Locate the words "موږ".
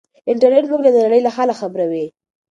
0.71-0.81